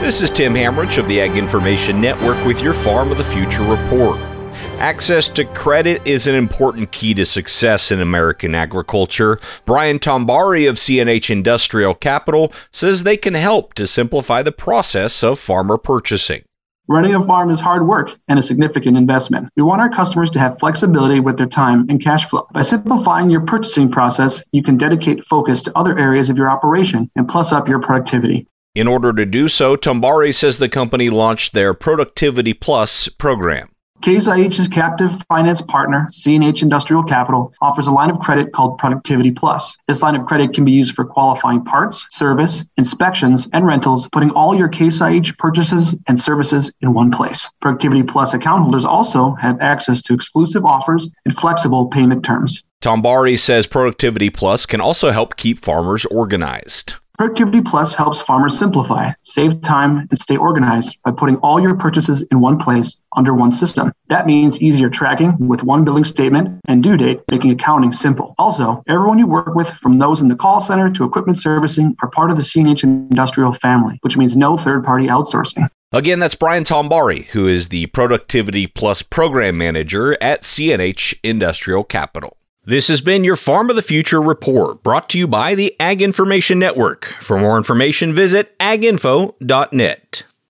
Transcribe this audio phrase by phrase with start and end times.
[0.00, 3.64] This is Tim Hammerich of the Ag Information Network with your Farm of the Future
[3.64, 4.18] report.
[4.78, 9.40] Access to credit is an important key to success in American agriculture.
[9.66, 15.38] Brian Tombari of CNH Industrial Capital says they can help to simplify the process of
[15.38, 16.44] farmer purchasing.
[16.86, 19.50] Running a farm is hard work and a significant investment.
[19.56, 22.46] We want our customers to have flexibility with their time and cash flow.
[22.52, 27.10] By simplifying your purchasing process, you can dedicate focus to other areas of your operation
[27.16, 28.46] and plus up your productivity.
[28.78, 33.70] In order to do so, Tombari says the company launched their Productivity Plus program.
[34.02, 39.32] Case IH's captive finance partner, CNH Industrial Capital, offers a line of credit called Productivity
[39.32, 39.76] Plus.
[39.88, 44.30] This line of credit can be used for qualifying parts, service, inspections, and rentals, putting
[44.30, 47.50] all your Case IH purchases and services in one place.
[47.60, 52.62] Productivity Plus account holders also have access to exclusive offers and flexible payment terms.
[52.80, 56.94] Tombari says Productivity Plus can also help keep farmers organized.
[57.18, 62.22] Productivity Plus helps farmers simplify, save time, and stay organized by putting all your purchases
[62.30, 63.92] in one place under one system.
[64.06, 68.36] That means easier tracking with one billing statement and due date, making accounting simple.
[68.38, 72.08] Also, everyone you work with, from those in the call center to equipment servicing, are
[72.08, 75.68] part of the CNH Industrial family, which means no third party outsourcing.
[75.90, 82.37] Again, that's Brian Tombari, who is the Productivity Plus Program Manager at CNH Industrial Capital.
[82.68, 86.02] This has been your Farm of the Future report brought to you by the Ag
[86.02, 87.14] Information Network.
[87.18, 90.24] For more information, visit aginfo.net.